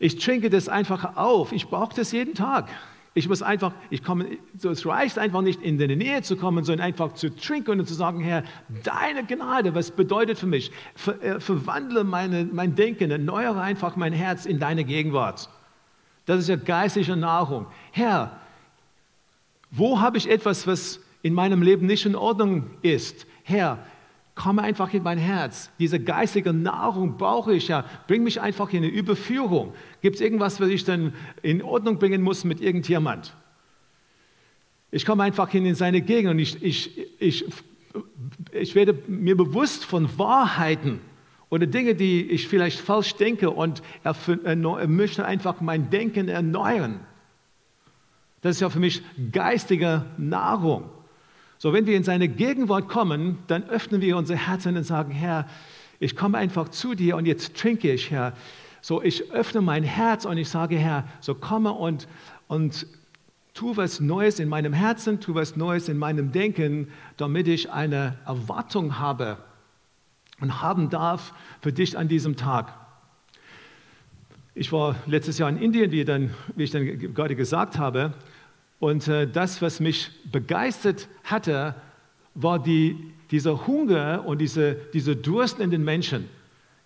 ich 0.00 0.18
trinke 0.18 0.50
das 0.50 0.68
einfach 0.68 1.16
auf. 1.16 1.52
Ich 1.52 1.68
brauche 1.68 1.94
das 1.94 2.10
jeden 2.10 2.34
Tag. 2.34 2.68
Ich 3.16 3.28
muss 3.28 3.42
einfach, 3.42 3.72
ich 3.90 4.02
komme, 4.02 4.26
es 4.60 4.84
reicht 4.84 5.18
einfach 5.18 5.40
nicht 5.40 5.62
in 5.62 5.78
deine 5.78 5.94
Nähe 5.94 6.22
zu 6.22 6.36
kommen, 6.36 6.64
sondern 6.64 6.84
einfach 6.84 7.12
zu 7.12 7.34
trinken 7.34 7.78
und 7.78 7.86
zu 7.86 7.94
sagen, 7.94 8.18
Herr, 8.18 8.42
deine 8.82 9.24
Gnade, 9.24 9.74
was 9.76 9.92
bedeutet 9.92 10.36
für 10.36 10.48
mich? 10.48 10.72
Ver, 10.96 11.22
äh, 11.22 11.40
verwandle 11.40 12.02
meine, 12.02 12.44
mein 12.44 12.74
Denken, 12.74 13.12
erneuere 13.12 13.60
einfach 13.60 13.94
mein 13.94 14.12
Herz 14.12 14.46
in 14.46 14.58
deine 14.58 14.84
Gegenwart. 14.84 15.48
Das 16.26 16.40
ist 16.40 16.48
ja 16.48 16.56
geistliche 16.56 17.14
Nahrung. 17.16 17.66
Herr, 17.92 18.40
wo 19.70 20.00
habe 20.00 20.18
ich 20.18 20.28
etwas, 20.28 20.66
was 20.66 21.00
in 21.22 21.34
meinem 21.34 21.62
Leben 21.62 21.86
nicht 21.86 22.06
in 22.06 22.16
Ordnung 22.16 22.70
ist? 22.82 23.26
Herr, 23.44 23.78
komme 24.34 24.62
einfach 24.62 24.92
in 24.92 25.02
mein 25.02 25.18
Herz. 25.18 25.70
Diese 25.78 26.00
geistige 26.00 26.52
Nahrung 26.52 27.16
brauche 27.16 27.54
ich 27.54 27.68
ja. 27.68 27.84
Bring 28.06 28.24
mich 28.24 28.40
einfach 28.40 28.72
in 28.72 28.78
eine 28.78 28.88
Überführung. 28.88 29.74
Gibt 30.02 30.16
es 30.16 30.20
irgendwas, 30.20 30.60
was 30.60 30.68
ich 30.68 30.84
dann 30.84 31.14
in 31.42 31.62
Ordnung 31.62 31.98
bringen 31.98 32.22
muss 32.22 32.44
mit 32.44 32.60
irgendjemand? 32.60 33.34
Ich 34.90 35.04
komme 35.04 35.22
einfach 35.24 35.48
hin 35.48 35.66
in 35.66 35.74
seine 35.74 36.00
Gegend 36.00 36.30
und 36.32 36.38
ich, 36.38 36.62
ich, 36.62 37.20
ich, 37.20 37.44
ich 38.52 38.74
werde 38.74 38.98
mir 39.06 39.36
bewusst 39.36 39.84
von 39.84 40.18
Wahrheiten 40.18 41.00
oder 41.48 41.66
Dinge, 41.66 41.94
die 41.94 42.22
ich 42.22 42.48
vielleicht 42.48 42.80
falsch 42.80 43.14
denke 43.14 43.50
und 43.50 43.82
er, 44.02 44.16
er 44.44 44.88
möchte 44.88 45.24
einfach 45.24 45.60
mein 45.60 45.90
Denken 45.90 46.28
erneuern. 46.28 47.00
Das 48.40 48.56
ist 48.56 48.60
ja 48.60 48.70
für 48.70 48.80
mich 48.80 49.02
geistige 49.32 50.04
Nahrung. 50.18 50.90
So, 51.64 51.72
wenn 51.72 51.86
wir 51.86 51.96
in 51.96 52.04
seine 52.04 52.28
Gegenwart 52.28 52.90
kommen, 52.90 53.38
dann 53.46 53.62
öffnen 53.70 54.02
wir 54.02 54.18
unser 54.18 54.36
Herzen 54.36 54.76
und 54.76 54.84
sagen, 54.84 55.12
Herr, 55.12 55.48
ich 55.98 56.14
komme 56.14 56.36
einfach 56.36 56.68
zu 56.68 56.94
dir 56.94 57.16
und 57.16 57.24
jetzt 57.24 57.56
trinke 57.56 57.90
ich, 57.90 58.10
Herr. 58.10 58.34
So, 58.82 59.00
ich 59.02 59.32
öffne 59.32 59.62
mein 59.62 59.82
Herz 59.82 60.26
und 60.26 60.36
ich 60.36 60.50
sage, 60.50 60.76
Herr, 60.76 61.08
so 61.20 61.34
komme 61.34 61.72
und, 61.72 62.06
und 62.48 62.86
tu 63.54 63.78
was 63.78 63.98
Neues 63.98 64.40
in 64.40 64.50
meinem 64.50 64.74
Herzen, 64.74 65.20
tu 65.20 65.34
was 65.34 65.56
Neues 65.56 65.88
in 65.88 65.96
meinem 65.96 66.32
Denken, 66.32 66.88
damit 67.16 67.48
ich 67.48 67.70
eine 67.72 68.18
Erwartung 68.26 68.98
habe 68.98 69.38
und 70.42 70.60
haben 70.60 70.90
darf 70.90 71.32
für 71.62 71.72
dich 71.72 71.96
an 71.96 72.08
diesem 72.08 72.36
Tag. 72.36 72.74
Ich 74.54 74.70
war 74.70 74.96
letztes 75.06 75.38
Jahr 75.38 75.48
in 75.48 75.56
Indien, 75.56 75.92
wie, 75.92 76.04
dann, 76.04 76.34
wie 76.56 76.64
ich 76.64 76.72
dann 76.72 77.14
gerade 77.14 77.34
gesagt 77.34 77.78
habe, 77.78 78.12
und 78.84 79.08
äh, 79.08 79.26
das, 79.26 79.62
was 79.62 79.80
mich 79.80 80.10
begeistert 80.30 81.08
hatte, 81.24 81.74
war 82.34 82.62
die, 82.62 83.14
dieser 83.30 83.66
Hunger 83.66 84.24
und 84.26 84.42
diese, 84.42 84.74
diese 84.92 85.16
Durst 85.16 85.58
in 85.58 85.70
den 85.70 85.82
Menschen. 85.82 86.28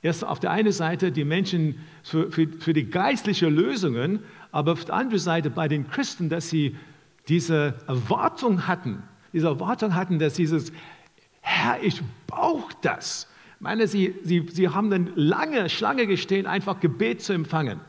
Erst 0.00 0.24
auf 0.24 0.38
der 0.38 0.52
einen 0.52 0.70
Seite 0.70 1.10
die 1.10 1.24
Menschen 1.24 1.80
für, 2.04 2.30
für, 2.30 2.46
für 2.46 2.72
die 2.72 2.88
geistlichen 2.88 3.52
Lösungen, 3.52 4.20
aber 4.52 4.74
auf 4.74 4.84
der 4.84 4.94
anderen 4.94 5.18
Seite 5.18 5.50
bei 5.50 5.66
den 5.66 5.90
Christen, 5.90 6.28
dass 6.28 6.48
sie 6.48 6.76
diese 7.26 7.74
Erwartung 7.88 8.68
hatten, 8.68 9.02
diese 9.32 9.48
Erwartung 9.48 9.96
hatten, 9.96 10.20
dass 10.20 10.34
dieses, 10.34 10.70
Herr, 11.40 11.82
ich 11.82 12.00
brauche 12.28 12.74
das. 12.80 13.26
Ich 13.56 13.60
meine, 13.60 13.88
sie, 13.88 14.14
sie, 14.22 14.46
sie 14.52 14.68
haben 14.68 14.90
dann 14.90 15.10
lange 15.16 15.68
Schlange 15.68 16.06
gestehen, 16.06 16.46
einfach 16.46 16.78
Gebet 16.78 17.22
zu 17.22 17.32
empfangen. 17.32 17.80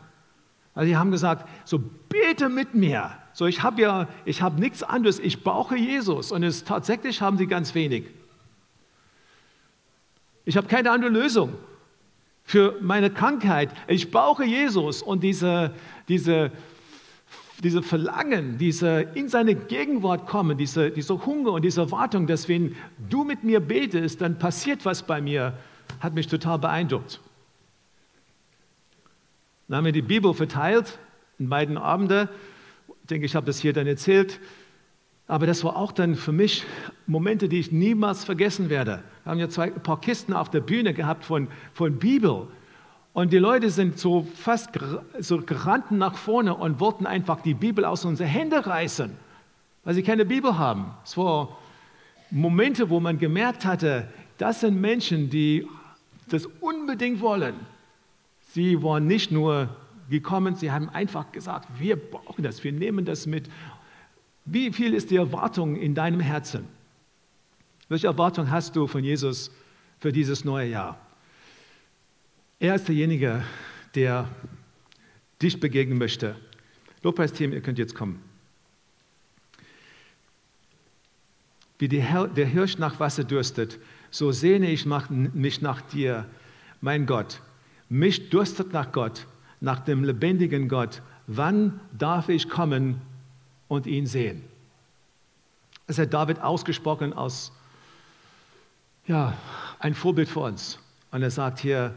Also 0.74 0.88
sie 0.88 0.98
haben 0.98 1.12
gesagt, 1.12 1.48
so 1.64 1.78
bete 1.78 2.50
mit 2.50 2.74
mir. 2.74 3.19
So, 3.34 3.46
ich 3.46 3.64
habe 3.64 3.82
ja, 3.82 4.08
ich 4.26 4.42
habe 4.42 4.60
nichts 4.60 4.84
anderes, 4.84 5.20
ich 5.20 5.44
brauche 5.44 5.78
Jesus. 5.78 6.32
Und 6.32 6.44
es 6.44 6.64
tatsächlich 6.64 7.22
haben 7.22 7.38
sie 7.38 7.48
ganz 7.48 7.76
wenig. 7.76 8.06
Ich 10.46 10.58
habe 10.58 10.68
keine 10.68 10.92
andere 10.92 11.12
Lösung 11.12 11.54
für 12.44 12.76
meine 12.82 13.12
Krankheit. 13.12 13.70
Ich 13.88 14.10
brauche 14.10 14.44
Jesus 14.44 15.04
und 15.04 15.22
diese, 15.22 15.72
diese, 16.08 16.52
diese 17.64 17.84
Verlangen, 17.84 18.58
diese 18.58 19.02
in 19.14 19.30
seine 19.30 19.54
Gegenwart 19.54 20.26
kommen, 20.26 20.58
diese, 20.58 20.90
diese 20.90 21.26
Hunger 21.26 21.52
und 21.52 21.62
diese 21.64 21.82
Erwartung, 21.82 22.26
dass 22.26 22.50
wenn 22.50 22.76
du 23.10 23.24
mit 23.24 23.44
mir 23.44 23.60
betest, 23.60 24.22
dann 24.22 24.40
passiert 24.40 24.86
was 24.86 25.04
bei 25.04 25.22
mir, 25.22 25.54
hat 26.00 26.16
mich 26.16 26.28
total 26.28 26.58
beeindruckt. 26.58 27.20
Dann 29.68 29.78
haben 29.78 29.86
wir 29.86 29.92
die 29.92 30.02
Bibel 30.02 30.34
verteilt 30.34 30.98
in 31.38 31.50
beiden 31.50 31.78
Abenden 31.78 32.30
denke, 33.10 33.26
ich 33.26 33.36
habe 33.36 33.46
das 33.46 33.60
hier 33.60 33.74
dann 33.74 33.88
erzählt. 33.88 34.40
Aber 35.28 35.46
das 35.46 35.64
war 35.64 35.76
auch 35.76 35.92
dann 35.92 36.16
für 36.16 36.32
mich 36.32 36.66
Momente, 37.06 37.50
die 37.50 37.60
ich 37.60 37.72
niemals 37.72 38.24
vergessen 38.24 38.70
werde. 38.70 39.04
Wir 39.24 39.32
haben 39.32 39.40
ja 39.40 39.50
zwei, 39.50 39.66
ein 39.66 39.84
paar 39.84 40.02
Kisten 40.02 40.34
auf 40.34 40.50
der 40.50 40.62
Bühne 40.62 40.94
gehabt 40.94 41.24
von, 41.24 41.48
von 41.74 42.00
Bibel. 42.00 42.48
Und 43.14 43.32
die 43.32 43.38
Leute 43.38 43.70
sind 43.70 44.00
so 44.00 44.28
fast 44.36 44.70
so 45.20 45.38
gerannt 45.40 45.92
nach 45.92 46.16
vorne 46.16 46.56
und 46.56 46.80
wollten 46.80 47.06
einfach 47.06 47.42
die 47.42 47.54
Bibel 47.54 47.86
aus 47.86 48.06
unseren 48.06 48.28
Händen 48.28 48.60
reißen, 48.60 49.12
weil 49.84 49.94
sie 49.94 50.04
keine 50.04 50.26
Bibel 50.26 50.58
haben. 50.58 50.94
Es 51.04 51.18
waren 51.18 51.50
Momente, 52.32 52.90
wo 52.90 53.00
man 53.00 53.18
gemerkt 53.20 53.66
hatte, 53.66 54.08
das 54.38 54.62
sind 54.62 54.80
Menschen, 54.80 55.30
die 55.30 55.68
das 56.30 56.48
unbedingt 56.60 57.22
wollen. 57.22 57.56
Sie 58.52 58.82
waren 58.82 59.06
nicht 59.06 59.32
nur 59.32 59.70
gekommen, 60.10 60.56
sie 60.56 60.72
haben 60.72 60.90
einfach 60.90 61.32
gesagt, 61.32 61.68
wir 61.78 61.96
brauchen 61.96 62.44
das, 62.44 62.64
wir 62.64 62.72
nehmen 62.72 63.06
das 63.06 63.26
mit. 63.26 63.50
Wie 64.46 64.72
viel 64.72 64.94
ist 64.94 65.12
die 65.12 65.18
Erwartung 65.18 65.76
in 65.76 65.96
deinem 65.96 66.20
Herzen? 66.20 66.68
Welche 67.88 68.08
Erwartung 68.08 68.50
hast 68.50 68.76
du 68.76 68.88
von 68.88 69.04
Jesus 69.04 69.52
für 70.00 70.12
dieses 70.12 70.46
neue 70.46 70.70
Jahr? 70.70 71.00
Er 72.60 72.76
ist 72.76 72.88
derjenige, 72.88 73.44
der 73.96 74.30
dich 75.42 75.60
begegnen 75.60 75.98
möchte. 75.98 76.36
Lobpreisteam, 77.04 77.54
ihr 77.54 77.62
könnt 77.62 77.80
jetzt 77.80 77.96
kommen. 77.96 78.22
Wie 81.78 81.88
der 81.88 82.46
Hirsch 82.46 82.78
nach 82.78 83.00
Wasser 83.00 83.24
dürstet, 83.24 83.80
so 84.12 84.32
sehne 84.32 84.70
ich 84.70 84.86
mich 84.86 85.62
nach 85.62 85.82
dir, 85.82 86.26
mein 86.82 87.06
Gott. 87.06 87.42
Mich 87.88 88.30
dürstet 88.30 88.74
nach 88.74 88.92
Gott 88.92 89.26
nach 89.62 89.80
dem 89.80 90.04
lebendigen 90.04 90.68
Gott, 90.68 91.02
wann 91.28 91.80
darf 91.98 92.30
ich 92.30 92.50
kommen 92.50 93.02
und 93.68 93.88
ihn 93.88 94.06
sehen? 94.06 94.44
Das 95.88 95.98
hat 95.98 96.14
David 96.14 96.40
ausgesprochen 96.40 97.14
als 97.14 97.52
ja, 99.06 99.34
ein 99.80 99.96
Vorbild 99.96 100.30
für 100.30 100.42
uns. 100.42 100.80
Und 101.12 101.24
er 101.24 101.32
sagt 101.32 101.60
hier, 101.60 101.96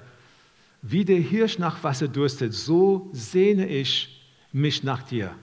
wie 0.80 1.04
der 1.04 1.18
Hirsch 1.18 1.58
nach 1.58 1.82
Wasser 1.84 2.08
durstet, 2.08 2.54
so 2.54 3.10
sehne 3.12 3.68
ich 3.68 4.22
mich 4.50 4.82
nach 4.82 5.02
dir. 5.02 5.34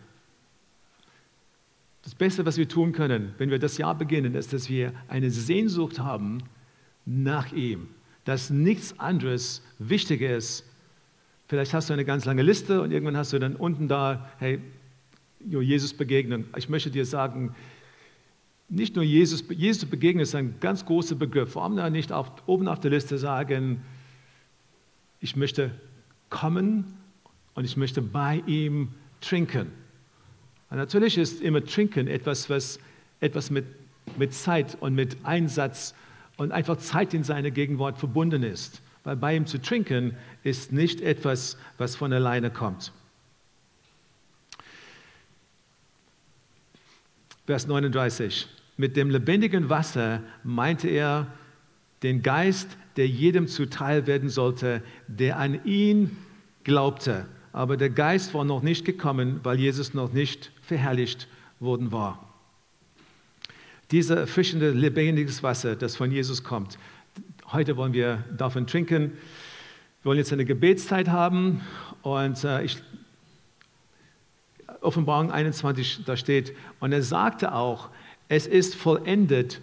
Das 2.03 2.15
Beste, 2.15 2.45
was 2.45 2.57
wir 2.57 2.67
tun 2.67 2.91
können, 2.91 3.33
wenn 3.37 3.51
wir 3.51 3.59
das 3.59 3.77
Jahr 3.77 3.95
beginnen, 3.95 4.35
ist, 4.35 4.51
dass 4.51 4.69
wir 4.69 4.93
eine 5.07 5.29
Sehnsucht 5.29 5.99
haben 5.99 6.39
nach 7.05 7.51
ihm, 7.51 7.87
dass 8.25 8.49
nichts 8.49 8.99
anderes 8.99 9.63
wichtiger 9.77 10.35
ist 10.35 10.65
Vielleicht 11.49 11.73
hast 11.73 11.89
du 11.89 11.93
eine 11.93 12.05
ganz 12.05 12.25
lange 12.25 12.43
Liste 12.43 12.79
und 12.79 12.91
irgendwann 12.91 13.17
hast 13.17 13.33
du 13.33 13.39
dann 13.39 13.55
unten 13.55 13.87
da, 13.87 14.29
hey, 14.37 14.61
Jesus 15.43 15.95
Begegnung. 15.95 16.45
Ich 16.55 16.69
möchte 16.69 16.91
dir 16.91 17.07
sagen, 17.07 17.55
nicht 18.69 18.95
nur 18.95 19.03
Jesus, 19.03 19.43
Jesus 19.49 19.89
Begegnung 19.89 20.21
ist 20.21 20.35
ein 20.35 20.59
ganz 20.59 20.85
großer 20.85 21.15
Begriff. 21.15 21.55
Warum 21.55 21.75
da 21.75 21.89
nicht 21.89 22.11
auf, 22.11 22.31
oben 22.45 22.67
auf 22.67 22.79
der 22.79 22.91
Liste 22.91 23.17
sagen, 23.17 23.81
ich 25.21 25.35
möchte 25.35 25.71
kommen 26.29 26.85
und 27.55 27.65
ich 27.65 27.77
möchte 27.77 28.03
bei 28.03 28.43
ihm 28.45 28.89
trinken. 29.19 29.71
Und 30.69 30.77
natürlich 30.77 31.17
ist 31.17 31.41
immer 31.41 31.65
Trinken 31.65 32.07
etwas, 32.07 32.47
was 32.51 32.79
etwas 33.21 33.49
mit, 33.49 33.65
mit 34.19 34.35
Zeit 34.35 34.77
und 34.79 34.93
mit 34.93 35.17
Einsatz 35.23 35.95
und 36.37 36.51
einfach 36.51 36.77
Zeit 36.77 37.15
in 37.15 37.23
seiner 37.23 37.49
Gegenwart 37.49 37.97
verbunden 37.97 38.43
ist. 38.43 38.83
Weil 39.03 39.15
bei 39.15 39.35
ihm 39.35 39.45
zu 39.45 39.61
trinken 39.61 40.15
ist 40.43 40.71
nicht 40.71 41.01
etwas, 41.01 41.57
was 41.77 41.95
von 41.95 42.13
alleine 42.13 42.51
kommt. 42.51 42.91
Vers 47.45 47.67
39. 47.67 48.47
Mit 48.77 48.95
dem 48.95 49.09
lebendigen 49.09 49.69
Wasser 49.69 50.21
meinte 50.43 50.87
er 50.87 51.27
den 52.03 52.21
Geist, 52.21 52.77
der 52.95 53.07
jedem 53.07 53.47
zuteil 53.47 54.07
werden 54.07 54.29
sollte, 54.29 54.83
der 55.07 55.37
an 55.37 55.65
ihn 55.65 56.15
glaubte. 56.63 57.25
Aber 57.51 57.77
der 57.77 57.89
Geist 57.89 58.33
war 58.33 58.45
noch 58.45 58.61
nicht 58.61 58.85
gekommen, 58.85 59.39
weil 59.43 59.59
Jesus 59.59 59.93
noch 59.93 60.13
nicht 60.13 60.51
verherrlicht 60.61 61.27
worden 61.59 61.91
war. 61.91 62.29
Dieser 63.91 64.17
erfrischende, 64.17 64.71
lebendiges 64.71 65.41
Wasser, 65.41 65.75
das 65.75 65.95
von 65.95 66.11
Jesus 66.11 66.43
kommt, 66.43 66.77
Heute 67.51 67.77
wollen 67.77 67.93
wir 67.93 68.23
davon 68.37 68.67
trinken. 68.67 69.13
Wir 70.03 70.05
wollen 70.05 70.19
jetzt 70.19 70.31
eine 70.31 70.45
Gebetszeit 70.45 71.07
haben 71.07 71.61
und 72.03 72.43
äh, 72.43 72.61
ich, 72.61 72.77
Offenbarung 74.81 75.31
21, 75.31 76.03
da 76.05 76.15
steht, 76.15 76.53
und 76.79 76.91
er 76.91 77.01
sagte 77.01 77.55
auch, 77.55 77.89
es 78.27 78.45
ist 78.45 78.75
vollendet. 78.75 79.61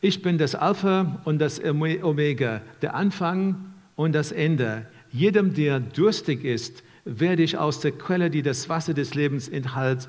Ich 0.00 0.22
bin 0.22 0.38
das 0.38 0.54
Alpha 0.54 1.20
und 1.26 1.40
das 1.40 1.62
Omega, 1.62 2.62
der 2.80 2.94
Anfang 2.94 3.74
und 3.94 4.14
das 4.14 4.32
Ende. 4.32 4.86
Jedem, 5.12 5.52
der 5.52 5.78
durstig 5.78 6.44
ist, 6.44 6.82
werde 7.04 7.42
ich 7.42 7.58
aus 7.58 7.80
der 7.80 7.92
Quelle, 7.92 8.30
die 8.30 8.40
das 8.40 8.70
Wasser 8.70 8.94
des 8.94 9.12
Lebens 9.12 9.46
enthält, 9.46 10.08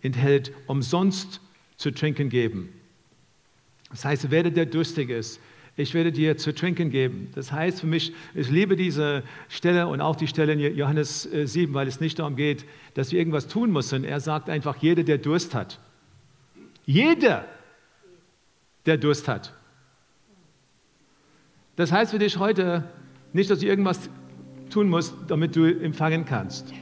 enthält 0.00 0.50
umsonst 0.66 1.42
zu 1.76 1.90
trinken 1.90 2.30
geben. 2.30 2.70
Das 3.92 4.04
heißt, 4.04 4.30
werde 4.30 4.50
der 4.50 4.66
durstig 4.66 5.10
ist, 5.10 5.40
ich 5.76 5.94
werde 5.94 6.12
dir 6.12 6.36
zu 6.36 6.54
trinken 6.54 6.90
geben. 6.90 7.30
Das 7.34 7.50
heißt 7.50 7.80
für 7.80 7.86
mich, 7.86 8.12
ich 8.34 8.50
liebe 8.50 8.76
diese 8.76 9.22
Stelle 9.48 9.86
und 9.86 10.02
auch 10.02 10.16
die 10.16 10.26
Stelle 10.26 10.52
in 10.52 10.76
Johannes 10.76 11.22
7, 11.22 11.72
äh, 11.72 11.74
weil 11.74 11.88
es 11.88 12.00
nicht 12.00 12.18
darum 12.18 12.36
geht, 12.36 12.66
dass 12.94 13.10
wir 13.10 13.18
irgendwas 13.18 13.48
tun 13.48 13.70
müssen. 13.70 14.04
Er 14.04 14.20
sagt 14.20 14.50
einfach, 14.50 14.76
jeder, 14.76 15.02
der 15.02 15.16
Durst 15.16 15.54
hat. 15.54 15.78
Jeder, 16.84 17.46
der 18.84 18.98
Durst 18.98 19.28
hat. 19.28 19.54
Das 21.76 21.90
heißt 21.90 22.10
für 22.10 22.18
dich 22.18 22.38
heute 22.38 22.84
nicht, 23.32 23.48
dass 23.48 23.60
du 23.60 23.66
irgendwas 23.66 24.10
tun 24.68 24.90
musst, 24.90 25.14
damit 25.28 25.56
du 25.56 25.64
empfangen 25.64 26.26
kannst. 26.26 26.72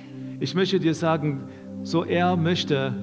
Ich 0.40 0.55
möchte 0.55 0.81
dir 0.81 0.95
sagen, 0.95 1.49
so 1.85 2.05
er 2.05 2.37
möchte, 2.37 2.95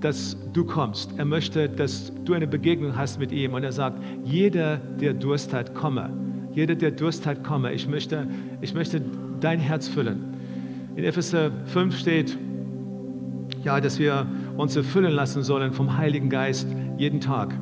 dass 0.00 0.36
du 0.52 0.64
kommst. 0.64 1.10
Er 1.18 1.24
möchte, 1.24 1.68
dass 1.68 2.12
du 2.24 2.32
eine 2.34 2.46
Begegnung 2.46 2.96
hast 2.96 3.18
mit 3.18 3.32
ihm. 3.32 3.54
Und 3.54 3.64
er 3.64 3.72
sagt, 3.72 4.02
jeder, 4.24 4.78
der 4.78 5.14
Durst 5.14 5.52
hat, 5.52 5.74
komme. 5.74 6.10
Jeder, 6.52 6.74
der 6.74 6.90
Durst 6.90 7.26
hat, 7.26 7.44
komme. 7.44 7.72
Ich 7.72 7.86
möchte, 7.86 8.26
ich 8.60 8.74
möchte 8.74 9.02
dein 9.40 9.60
Herz 9.60 9.88
füllen. 9.88 10.34
In 10.96 11.04
Epheser 11.04 11.50
5 11.66 11.98
steht, 11.98 12.38
ja, 13.62 13.80
dass 13.80 13.98
wir 13.98 14.26
uns 14.56 14.74
erfüllen 14.74 15.12
lassen 15.12 15.42
sollen 15.42 15.72
vom 15.72 15.96
Heiligen 15.96 16.30
Geist 16.30 16.66
jeden 16.96 17.20
Tag. 17.20 17.54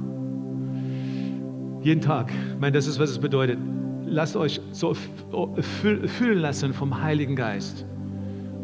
Jeden 1.83 2.01
Tag. 2.01 2.31
Ich 2.31 2.61
meine, 2.61 2.73
das 2.73 2.87
ist, 2.87 2.99
was 2.99 3.11
es 3.11 3.19
bedeutet. 3.19 3.59
Lasst 4.05 4.37
euch 4.37 4.61
so 4.73 4.95
füllen 4.95 6.39
lassen 6.39 6.73
vom 6.73 7.03
Heiligen 7.03 7.37
Geist. 7.37 7.85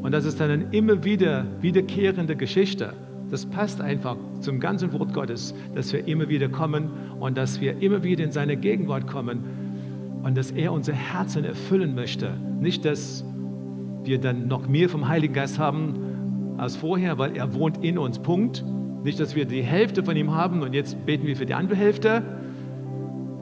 Und 0.02 0.12
das 0.12 0.25
ist 0.25 0.40
dann 0.40 0.50
eine 0.50 0.64
immer 0.71 1.04
wieder 1.04 1.47
wiederkehrende 1.61 2.37
Geschichte. 2.37 2.93
Das 3.35 3.47
passt 3.47 3.81
einfach 3.81 4.17
zum 4.38 4.61
ganzen 4.61 4.93
Wort 4.93 5.12
Gottes, 5.12 5.57
dass 5.75 5.93
wir 5.93 6.07
immer 6.07 6.29
wieder 6.29 6.49
kommen 6.49 6.88
und 7.19 7.37
dass 7.37 7.61
wir 7.61 7.83
immer 7.83 8.05
wieder 8.05 8.23
in 8.23 8.31
seine 8.31 8.57
Gegenwart 8.57 9.09
kommen 9.09 10.21
und 10.23 10.37
dass 10.37 10.53
er 10.53 10.73
unser 10.73 10.93
Herzen 10.93 11.45
erfüllen 11.45 11.97
möchte. 11.97 12.31
Nicht, 12.61 12.85
dass 12.85 13.25
wir 14.05 14.21
dann 14.21 14.47
noch 14.47 14.69
mehr 14.69 14.88
vom 14.88 15.09
Heiligen 15.09 15.35
Geist 15.35 15.59
haben 15.59 16.55
als 16.59 16.76
vorher, 16.76 17.19
weil 17.19 17.37
er 17.37 17.55
wohnt 17.55 17.83
in 17.83 17.99
uns. 17.99 18.21
Punkt. 18.21 18.64
Nicht, 19.03 19.19
dass 19.19 19.35
wir 19.35 19.47
die 19.47 19.62
Hälfte 19.62 20.05
von 20.05 20.17
ihm 20.17 20.33
haben 20.33 20.62
und 20.62 20.73
jetzt 20.73 21.05
beten 21.05 21.26
wir 21.26 21.35
für 21.35 21.45
die 21.45 21.55
andere 21.55 21.76
Hälfte. 21.76 22.23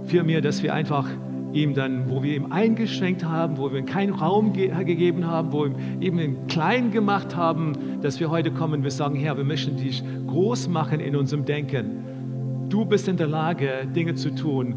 Vielmehr, 0.05 0.41
dass 0.41 0.63
wir 0.63 0.73
einfach 0.73 1.07
ihm 1.53 1.75
dann, 1.75 2.09
wo 2.09 2.23
wir 2.23 2.35
ihm 2.35 2.51
eingeschränkt 2.51 3.25
haben, 3.25 3.59
wo 3.59 3.71
wir 3.71 3.79
ihm 3.79 3.87
keinen 3.87 4.15
Raum 4.15 4.53
ge 4.53 4.73
gegeben 4.85 5.27
haben, 5.27 5.53
wo 5.53 5.65
wir 5.65 5.73
ihm 6.01 6.19
eben 6.19 6.47
klein 6.47 6.91
gemacht 6.91 7.37
haben, 7.37 8.01
dass 8.01 8.21
wir 8.21 8.31
heute 8.31 8.51
kommen 8.51 8.83
wir 8.83 8.91
sagen, 8.91 9.17
Herr, 9.17 9.37
wir 9.37 9.45
möchten 9.45 9.77
dich 9.77 10.03
groß 10.27 10.69
machen 10.69 11.01
in 11.01 11.15
unserem 11.15 11.45
Denken. 11.45 12.69
Du 12.69 12.85
bist 12.85 13.07
in 13.09 13.17
der 13.17 13.27
Lage, 13.27 13.87
Dinge 13.95 14.15
zu 14.15 14.35
tun, 14.35 14.75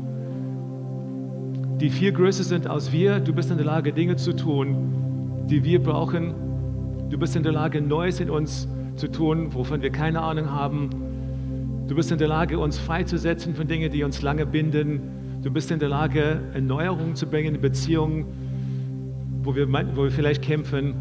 die 1.79 1.89
viel 1.89 2.11
größer 2.11 2.43
sind 2.43 2.67
als 2.67 2.91
wir. 2.91 3.19
Du 3.19 3.33
bist 3.33 3.51
in 3.51 3.57
der 3.57 3.65
Lage, 3.65 3.93
Dinge 3.93 4.17
zu 4.17 4.35
tun, 4.35 5.45
die 5.49 5.63
wir 5.63 5.81
brauchen. 5.81 6.33
Du 7.09 7.17
bist 7.17 7.35
in 7.35 7.43
der 7.43 7.53
Lage, 7.53 7.81
Neues 7.81 8.19
in 8.19 8.29
uns 8.29 8.67
zu 8.95 9.09
tun, 9.09 9.53
wovon 9.53 9.81
wir 9.81 9.91
keine 9.91 10.21
Ahnung 10.21 10.51
haben. 10.51 10.89
Du 11.87 11.95
bist 11.95 12.11
in 12.11 12.17
der 12.17 12.27
Lage, 12.27 12.59
uns 12.59 12.77
freizusetzen 12.77 13.55
von 13.55 13.67
Dingen, 13.67 13.91
die 13.91 14.03
uns 14.03 14.21
lange 14.21 14.45
binden 14.45 15.24
Du 15.45 15.51
bist 15.51 15.69
in 15.69 15.77
der 15.77 15.89
Lage, 15.89 16.41
Erneuerungen 16.55 17.15
zu 17.15 17.27
bringen 17.27 17.53
in 17.53 17.61
Beziehungen, 17.61 18.25
wo 19.43 19.55
wir, 19.55 19.71
wo 19.95 20.05
wir 20.05 20.09
vielleicht 20.09 20.41
kämpfen. 20.41 20.95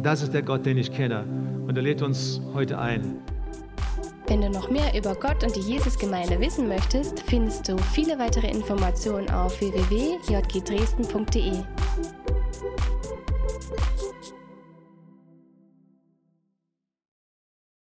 Das 0.00 0.22
ist 0.22 0.32
der 0.32 0.42
Gott, 0.42 0.64
den 0.64 0.78
ich 0.78 0.92
kenne. 0.92 1.24
Und 1.66 1.76
er 1.76 1.82
lädt 1.82 2.02
uns 2.02 2.40
heute 2.54 2.78
ein. 2.78 3.16
Wenn 4.28 4.42
du 4.42 4.48
noch 4.48 4.70
mehr 4.70 4.96
über 4.96 5.16
Gott 5.16 5.42
und 5.42 5.56
die 5.56 5.72
Jesusgemeinde 5.72 6.38
wissen 6.38 6.68
möchtest, 6.68 7.18
findest 7.26 7.68
du 7.68 7.76
viele 7.92 8.16
weitere 8.16 8.48
Informationen 8.48 9.28
auf 9.28 9.60
www.jgdresden.de. 9.60 11.64